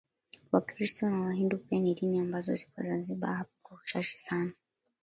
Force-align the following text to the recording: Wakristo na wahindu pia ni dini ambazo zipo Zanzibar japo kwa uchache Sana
Wakristo 0.51 1.09
na 1.09 1.21
wahindu 1.21 1.57
pia 1.57 1.79
ni 1.79 1.93
dini 1.93 2.19
ambazo 2.19 2.55
zipo 2.55 2.81
Zanzibar 2.83 3.37
japo 3.37 3.49
kwa 3.63 3.77
uchache 3.77 4.17
Sana 4.17 4.53